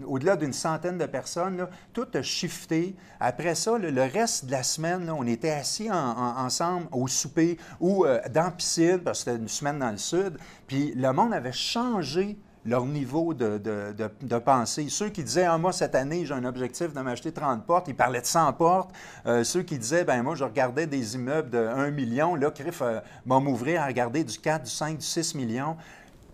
au-delà 0.05 0.35
d'une 0.35 0.51
centaine 0.51 0.97
de 0.97 1.05
personnes. 1.05 1.67
tout 1.93 2.07
a 2.13 2.21
shifté. 2.21 2.95
Après 3.21 3.55
ça, 3.55 3.77
le 3.77 4.01
reste 4.01 4.45
de 4.45 4.51
la 4.51 4.63
semaine, 4.63 5.09
on 5.09 5.25
était 5.25 5.51
assis 5.51 5.89
ensemble 5.89 6.87
au 6.91 7.07
souper 7.07 7.57
ou 7.79 8.05
euh, 8.05 8.19
dans 8.33 8.43
la 8.43 8.51
piscine, 8.51 8.99
parce 8.99 9.23
que 9.23 9.31
c'était 9.31 9.41
une 9.41 9.47
semaine 9.47 9.79
dans 9.79 9.91
le 9.91 9.97
sud. 9.97 10.37
Puis 10.67 10.93
le 10.93 11.11
monde 11.13 11.33
avait 11.33 11.53
changé 11.53 12.37
leur 12.65 12.85
niveau 12.85 13.33
de, 13.33 13.57
de, 13.59 14.37
pensée. 14.39 14.87
Ceux 14.89 15.09
qui 15.09 15.23
disaient, 15.23 15.45
ah, 15.45 15.57
moi, 15.57 15.71
cette 15.71 15.95
année, 15.95 16.25
j'ai 16.25 16.33
un 16.33 16.45
objectif 16.45 16.93
de 16.93 16.99
m'acheter 16.99 17.31
30 17.31 17.65
portes, 17.65 17.87
ils 17.87 17.95
parlaient 17.95 18.21
de 18.21 18.25
100 18.25 18.53
portes. 18.53 18.91
Euh, 19.27 19.43
ceux 19.43 19.61
qui 19.61 19.77
disaient, 19.77 20.03
ben 20.03 20.23
moi, 20.23 20.35
je 20.35 20.43
regardais 20.43 20.87
des 20.87 21.15
immeubles 21.15 21.49
de 21.51 21.59
1 21.59 21.91
million, 21.91 22.35
là, 22.35 22.49
CRIF 22.49 22.81
euh, 22.81 22.99
m'a 23.25 23.39
m'ouvrir 23.39 23.81
à 23.81 23.85
regarder 23.85 24.23
du 24.23 24.37
4, 24.39 24.63
du 24.63 24.71
5, 24.71 24.97
du 24.97 25.05
6 25.05 25.35
millions. 25.35 25.77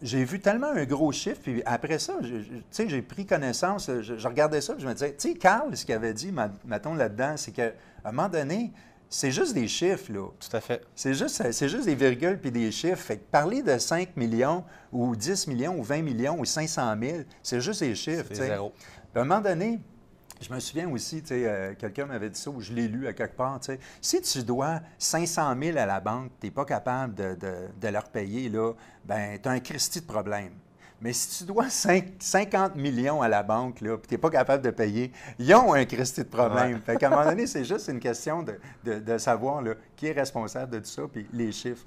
J'ai 0.01 0.23
vu 0.23 0.39
tellement 0.39 0.71
un 0.73 0.85
gros 0.85 1.11
chiffre, 1.11 1.41
puis 1.43 1.61
après 1.65 1.99
ça, 1.99 2.13
sais, 2.71 2.89
j'ai 2.89 3.01
pris 3.03 3.25
connaissance, 3.25 3.91
je, 4.01 4.27
regardais 4.27 4.61
ça, 4.61 4.73
puis 4.73 4.81
je 4.81 4.87
me 4.87 4.93
disais, 4.93 5.15
tu 5.15 5.29
sais, 5.29 5.33
Carl, 5.35 5.75
ce 5.77 5.85
qu'il 5.85 5.93
avait 5.93 6.13
dit, 6.13 6.33
mettons 6.65 6.95
là-dedans, 6.95 7.33
c'est 7.35 7.51
qu'à 7.51 7.71
un 8.03 8.11
moment 8.11 8.27
donné, 8.27 8.71
c'est 9.13 9.31
juste 9.31 9.53
des 9.53 9.67
chiffres, 9.67 10.09
là. 10.09 10.29
Tout 10.39 10.55
à 10.55 10.61
fait. 10.61 10.81
C'est 10.95 11.13
juste, 11.13 11.51
c'est 11.51 11.67
juste 11.67 11.85
des 11.85 11.95
virgules 11.95 12.39
puis 12.39 12.49
des 12.49 12.71
chiffres. 12.71 12.95
Fait 12.95 13.17
que 13.17 13.23
parler 13.29 13.61
de 13.61 13.77
5 13.77 14.15
millions 14.15 14.63
ou 14.91 15.17
10 15.17 15.47
millions 15.47 15.77
ou 15.77 15.83
20 15.83 16.01
millions 16.01 16.39
ou 16.39 16.45
500 16.45 16.95
000, 16.99 17.17
c'est 17.43 17.59
juste 17.59 17.81
des 17.81 17.93
chiffres. 17.93 18.29
C'est 18.29 18.47
zéro. 18.47 18.71
à 19.13 19.19
un 19.19 19.25
moment 19.25 19.41
donné, 19.41 19.81
je 20.39 20.51
me 20.53 20.61
souviens 20.61 20.89
aussi, 20.89 21.21
euh, 21.29 21.73
quelqu'un 21.77 22.05
m'avait 22.05 22.29
dit 22.29 22.39
ça 22.39 22.49
ou 22.49 22.61
je 22.61 22.71
l'ai 22.71 22.87
lu 22.87 23.05
à 23.05 23.11
quelque 23.11 23.35
part. 23.35 23.59
Si 23.99 24.21
tu 24.21 24.43
dois 24.43 24.79
500 24.97 25.55
000 25.61 25.77
à 25.77 25.85
la 25.85 25.99
banque, 25.99 26.31
tu 26.39 26.47
n'es 26.47 26.51
pas 26.51 26.63
capable 26.63 27.13
de, 27.13 27.37
de, 27.81 27.87
leur 27.89 28.05
payer, 28.05 28.47
là, 28.47 28.71
ben, 29.03 29.37
tu 29.43 29.49
as 29.49 29.51
un 29.51 29.59
Christie 29.59 29.99
de 29.99 30.05
problème. 30.05 30.53
Mais 31.01 31.13
si 31.13 31.39
tu 31.39 31.43
dois 31.45 31.67
50 31.69 32.75
millions 32.75 33.23
à 33.23 33.27
la 33.27 33.41
banque, 33.41 33.77
puis 33.77 33.89
tu 34.07 34.13
n'es 34.13 34.17
pas 34.19 34.29
capable 34.29 34.63
de 34.63 34.69
payer, 34.69 35.11
ils 35.39 35.53
ont 35.55 35.73
un 35.73 35.85
Christy 35.85 36.21
de 36.21 36.27
problème. 36.27 36.79
Fait 36.85 36.95
qu'à 36.95 37.07
un 37.07 37.09
moment 37.09 37.25
donné, 37.25 37.47
c'est 37.47 37.65
juste 37.65 37.87
une 37.87 37.99
question 37.99 38.45
de, 38.83 39.17
savoir 39.17 39.63
là, 39.63 39.73
qui 40.01 40.07
est 40.07 40.13
responsable 40.13 40.71
de 40.71 40.79
tout 40.79 40.89
ça, 40.89 41.03
puis 41.11 41.27
les 41.31 41.51
chiffres. 41.51 41.85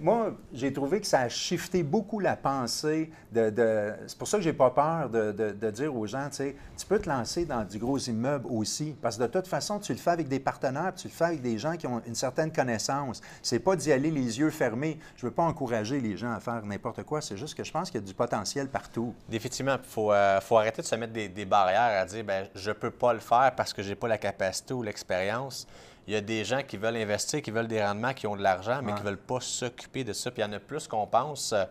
Moi, 0.00 0.34
j'ai 0.50 0.72
trouvé 0.72 0.98
que 0.98 1.06
ça 1.06 1.20
a 1.20 1.28
shifté 1.28 1.82
beaucoup 1.82 2.18
la 2.18 2.34
pensée. 2.34 3.10
C'est 3.34 4.16
pour 4.18 4.28
ça 4.28 4.38
que 4.38 4.42
j'ai 4.42 4.54
pas 4.54 4.70
peur 4.70 5.10
de, 5.10 5.70
dire 5.70 5.94
aux 5.94 6.06
gens, 6.06 6.26
tu 6.30 6.36
sais, 6.36 6.56
tu 6.78 6.86
peux 6.86 6.98
te 6.98 7.06
lancer 7.06 7.44
dans 7.44 7.62
du 7.62 7.78
gros 7.78 7.98
immeuble 7.98 8.46
aussi, 8.48 8.96
parce 9.02 9.18
que 9.18 9.24
de 9.24 9.26
toute 9.26 9.46
façon, 9.46 9.78
tu 9.78 9.92
le 9.92 9.98
fais 9.98 10.08
avec 10.08 10.26
des 10.26 10.40
partenaires, 10.40 10.94
tu 10.94 11.08
le 11.08 11.12
fais 11.12 11.24
avec 11.24 11.42
des 11.42 11.58
gens 11.58 11.76
qui 11.76 11.86
ont 11.86 12.00
une 12.06 12.14
certaine 12.14 12.50
connaissance. 12.50 13.20
C'est 13.42 13.58
pas 13.58 13.76
d'y 13.76 13.92
aller 13.92 14.10
les 14.10 14.38
yeux 14.38 14.48
fermés. 14.48 14.98
Je 15.16 15.26
veux 15.26 15.32
pas 15.32 15.42
encourager 15.42 16.00
les 16.00 16.16
gens 16.16 16.32
à 16.32 16.40
faire 16.40 16.64
n'importe 16.64 17.02
quoi, 17.02 17.20
c'est 17.20 17.36
juste 17.36 17.54
que 17.54 17.62
je 17.62 17.70
pense 17.70 17.90
qu'il 17.90 18.00
y 18.00 18.04
a 18.04 18.06
du 18.06 18.14
potentiel 18.14 18.68
partout. 18.68 19.14
Définitivement. 19.28 19.76
Il 19.76 19.86
faut, 19.86 20.14
euh, 20.14 20.40
faut, 20.40 20.56
arrêter 20.56 20.80
de 20.80 20.86
se 20.86 20.94
mettre 20.94 21.12
des, 21.12 21.44
barrières 21.44 22.00
à 22.00 22.06
dire 22.06 22.24
ben, 22.24 22.48
je 22.54 22.70
peux 22.70 22.90
pas 22.90 23.12
le 23.12 23.20
faire 23.20 23.52
parce 23.54 23.74
que 23.74 23.82
je 23.82 23.90
n'ai 23.90 23.96
pas 23.96 24.08
la 24.08 24.16
capacité 24.16 24.72
ou 24.72 24.82
l'expérience. 24.82 25.66
Il 26.10 26.14
y 26.14 26.16
a 26.16 26.20
des 26.20 26.44
gens 26.44 26.62
qui 26.66 26.76
veulent 26.76 26.96
investir, 26.96 27.40
qui 27.40 27.52
veulent 27.52 27.68
des 27.68 27.80
rendements, 27.80 28.12
qui 28.12 28.26
ont 28.26 28.34
de 28.34 28.42
l'argent, 28.42 28.80
mais 28.82 28.92
qui 28.94 28.98
ne 28.98 29.04
veulent 29.04 29.16
pas 29.16 29.38
s'occuper 29.38 30.02
de 30.02 30.12
ça. 30.12 30.32
Puis 30.32 30.42
il 30.42 30.44
y 30.44 30.48
en 30.48 30.52
a 30.52 30.58
plus 30.58 30.88
qu'on 30.88 31.06
pense 31.06 31.52
euh, 31.52 31.62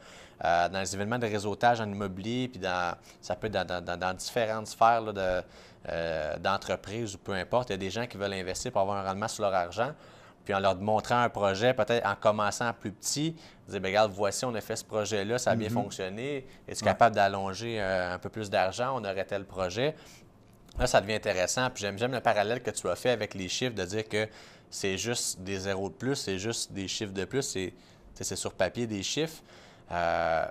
euh, 0.46 0.70
dans 0.70 0.80
les 0.80 0.96
événements 0.96 1.20
de 1.20 1.28
réseautage 1.28 1.82
en 1.82 1.92
immobilier, 1.92 2.48
puis 2.48 2.58
dans, 2.58 2.96
ça 3.20 3.36
peut 3.36 3.48
être 3.54 3.68
dans, 3.68 4.14
différentes 4.14 4.68
sphères 4.68 5.04
d'entreprise 6.40 7.16
ou 7.16 7.18
peu 7.18 7.34
importe. 7.34 7.68
Il 7.68 7.74
y 7.74 7.76
a 7.76 7.78
des 7.80 7.90
gens 7.90 8.08
qui 8.08 8.16
veulent 8.16 8.32
investir 8.32 8.72
pour 8.72 8.80
avoir 8.80 9.06
un 9.06 9.10
rendement 9.10 9.28
sur 9.28 9.44
leur 9.44 9.54
argent 9.54 9.92
puis 10.46 10.56
en 10.56 10.62
leur 10.62 10.76
montrant 10.78 11.22
un 11.22 11.30
projet, 11.30 11.76
peut-être 11.76 12.08
en 12.08 12.16
commençant 12.16 12.74
plus 12.74 12.92
petit, 12.92 13.36
dire, 13.68 13.80
bien, 13.80 13.90
regarde, 13.90 14.12
voici, 14.12 14.46
on 14.46 14.56
a 14.56 14.62
fait 14.62 14.78
ce 14.78 14.84
projet-là, 14.84 15.38
ça 15.38 15.52
a 15.52 15.56
bien 15.56 15.68
mhm. 15.68 15.76
fonctionné. 15.76 16.48
Es-tu 16.68 16.84
capable 16.84 17.16
d'allonger 17.16 17.80
euh, 17.80 18.16
un 18.16 18.18
peu 18.18 18.30
plus 18.30 18.50
d'argent? 18.50 18.96
On 18.96 19.04
aurait 19.04 19.26
tel 19.26 19.46
projet. 19.46 19.96
Là, 20.80 20.88
ça 20.88 21.02
devient 21.02 21.16
intéressant. 21.16 21.70
Puis 21.70 21.86
j'aime 21.98 22.12
le 22.12 22.22
parallèle 22.22 22.64
que 22.64 22.72
tu 22.72 22.88
as 22.88 22.96
fait 22.96 23.10
avec 23.10 23.34
les 23.34 23.50
chiffres, 23.50 23.76
de 23.76 23.84
dire 23.84 24.08
que 24.08 24.28
c'est 24.70 24.98
juste 24.98 25.42
des 25.42 25.60
zéros 25.60 25.90
de 25.90 25.94
plus, 25.94 26.16
c'est 26.16 26.40
juste 26.40 26.72
des 26.72 26.88
chiffres 26.88 27.14
de 27.14 27.26
plus, 27.26 27.58
c'est 28.14 28.36
sur 28.36 28.54
papier 28.54 28.88
des 28.88 29.04
chiffres. 29.04 29.42
Euh, 29.92 30.46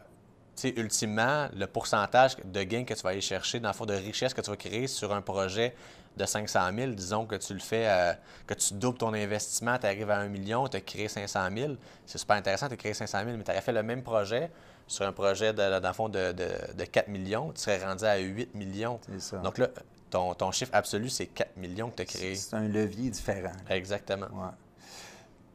ultimement, 0.76 1.49
le 1.54 1.66
pourcentage 1.66 2.37
de 2.44 2.62
gains 2.64 2.85
que 2.85 2.92
tu 2.92 3.02
vas 3.02 3.11
aller 3.11 3.20
chercher, 3.20 3.61
dans 3.61 3.68
le 3.68 3.75
fond, 3.75 3.87
de 3.87 3.94
richesse 3.94 4.35
que 4.35 4.40
tu 4.40 4.50
vas 4.50 4.56
créer 4.56 4.87
sur 4.88 5.14
un 5.14 5.23
projet 5.23 5.75
de 6.16 6.26
500 6.26 6.61
000, 6.76 6.92
disons 6.92 7.26
que 7.26 7.37
tu 7.37 7.54
le 7.54 7.61
fais, 7.61 7.88
euh, 7.88 8.12
que 8.47 8.54
tu 8.54 8.75
doubles 8.75 8.99
ton 8.99 9.14
investissement, 9.14 9.78
tu 9.78 9.87
arrives 9.87 10.11
à 10.11 10.18
1 10.18 10.28
million, 10.28 10.66
tu 10.66 10.76
as 10.76 10.80
créé 10.80 11.06
500 11.06 11.49
000, 11.56 11.73
c'est 12.06 12.18
super 12.18 12.37
intéressant, 12.37 12.66
tu 12.66 12.75
as 12.75 12.76
créé 12.76 12.92
500 12.92 13.18
000, 13.25 13.37
mais 13.37 13.44
tu 13.44 13.50
aurais 13.52 13.61
fait 13.61 13.73
le 13.73 13.85
même 13.85 14.02
projet 14.02 14.50
sur 14.88 15.06
un 15.06 15.12
projet, 15.12 15.52
de, 15.52 15.78
dans 15.78 15.88
le 15.88 15.94
fond, 15.94 16.08
de, 16.08 16.35
4 16.90 17.06
millions, 17.06 17.52
tu 17.52 17.61
serais 17.61 17.85
rendu 17.85 18.04
à 18.04 18.16
8 18.18 18.54
millions. 18.56 18.99
Ça. 19.18 19.37
Donc 19.38 19.58
là, 19.58 19.68
ton, 20.11 20.35
ton 20.35 20.50
chiffre 20.53 20.75
absolu, 20.75 21.09
c'est 21.09 21.27
4 21.27 21.57
millions 21.57 21.91
que 21.91 21.97
tu 21.97 22.03
as 22.03 22.07
créé. 22.07 22.35
C'est 22.35 22.55
un 22.55 22.69
levier 22.69 23.11
différent. 23.11 23.53
Exactement. 23.71 24.29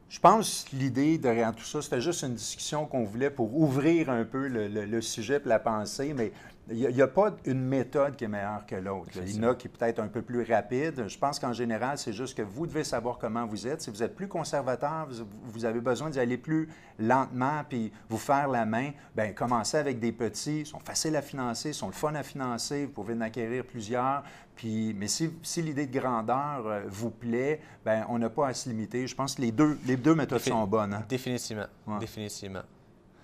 Je 0.10 0.20
pense 0.20 0.66
que 0.70 0.76
l'idée 0.76 1.18
derrière 1.18 1.56
tout 1.56 1.64
ça, 1.64 1.82
c'était 1.82 2.02
juste 2.02 2.22
une 2.22 2.36
discussion 2.36 2.86
qu'on 2.86 3.04
voulait 3.04 3.32
pour 3.32 3.58
ouvrir 3.58 4.12
un 4.12 4.24
peu 4.26 4.48
le, 4.48 4.68
le 4.68 5.02
sujet 5.02 5.42
et 5.44 5.50
la 5.50 5.58
pensée, 5.58 6.14
mais 6.14 6.32
il 6.70 6.96
n'y 6.96 7.02
a, 7.02 7.08
pas 7.08 7.36
une 7.44 7.62
méthode 7.62 8.16
qui 8.16 8.24
est 8.24 8.30
meilleure 8.30 8.66
que 8.66 8.76
l'autre. 8.76 9.10
Il 9.18 9.36
y 9.36 9.40
en 9.40 9.50
a 9.50 9.56
qui 9.56 9.68
est 9.68 9.70
peut-être 9.70 10.00
un 10.00 10.08
peu 10.08 10.22
plus 10.22 10.44
rapide. 10.44 11.06
Je 11.08 11.18
pense 11.18 11.38
qu'en 11.38 11.52
général, 11.52 11.98
c'est 11.98 12.14
juste 12.14 12.38
que 12.38 12.42
vous 12.42 12.66
devez 12.66 12.86
savoir 12.86 13.18
comment 13.18 13.46
vous 13.46 13.68
êtes. 13.68 13.82
Si 13.82 13.90
vous 13.90 14.02
êtes 14.02 14.16
plus 14.16 14.30
conservateur, 14.30 15.10
vous, 15.44 15.66
avez 15.66 15.82
besoin 15.82 16.10
d'y 16.10 16.20
aller 16.20 16.38
plus 16.38 16.70
lentement 17.00 17.64
puis 17.68 17.92
vous 18.08 18.18
faire 18.18 18.48
la 18.48 18.66
main, 18.66 18.92
bien, 19.14 19.34
commencez 19.34 19.76
avec 19.76 20.00
des 20.00 20.14
petits. 20.14 20.62
Ils 20.62 20.66
sont 20.66 20.80
faciles 20.80 21.18
à 21.18 21.22
financer, 21.22 21.74
sont 21.74 21.88
le 21.88 21.94
fun 21.94 22.16
à 22.16 22.24
financer. 22.24 22.86
Vous 22.86 22.92
pouvez 22.92 23.14
en 23.14 23.22
acquérir 23.22 23.66
plusieurs. 23.66 24.24
Puis, 24.56 24.96
mais 24.98 25.08
si, 25.08 25.34
l'idée 25.58 25.88
de 25.88 26.00
grandeur 26.00 26.66
euh, 26.66 26.84
vous 26.88 27.10
plaît, 27.10 27.60
bien, 27.84 28.06
on 28.08 28.20
n'a 28.20 28.30
pas 28.30 28.48
à 28.48 28.54
se 28.54 28.70
limiter. 28.70 29.06
Je 29.06 29.16
pense 29.16 29.36
que 29.36 29.42
les 29.42 29.52
deux, 29.52 29.78
les 29.86 29.98
deux 29.98 30.16
méthodes 30.16 30.40
sont 30.40 30.66
bonnes. 30.66 30.94
Hein. 30.94 31.04
Définitivement. 31.10 31.66
Définitivement. 32.00 32.64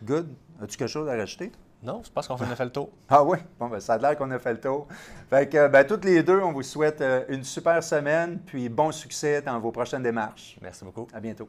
Good. 0.04 0.28
As-tu 0.62 0.78
quelque 0.78 0.90
chose 0.90 1.08
à 1.08 1.16
rajouter? 1.16 1.52
Non, 1.82 2.02
je 2.04 2.12
pense 2.12 2.28
qu'on 2.28 2.36
a 2.36 2.56
fait 2.56 2.66
le 2.66 2.72
tour. 2.72 2.90
Ah 3.10 3.24
oui? 3.24 3.38
Bon, 3.58 3.68
ben, 3.68 3.80
ça 3.80 3.94
a 3.94 3.98
l'air 3.98 4.18
qu'on 4.18 4.30
a 4.32 4.40
fait 4.40 4.54
le 4.54 4.60
tour. 4.60 4.88
Fait 5.30 5.48
que, 5.48 5.68
ben, 5.68 5.86
toutes 5.86 6.06
les 6.06 6.22
deux, 6.24 6.40
on 6.42 6.52
vous 6.52 6.64
souhaite 6.64 7.00
euh, 7.02 7.24
une 7.30 7.44
super 7.44 7.82
semaine, 7.84 8.40
puis 8.46 8.68
bon 8.68 8.92
succès 8.92 9.42
dans 9.42 9.60
vos 9.60 9.72
prochaines 9.72 10.04
démarches. 10.04 10.58
Merci 10.62 10.84
beaucoup. 10.84 11.08
À 11.14 11.20
bientôt. 11.20 11.48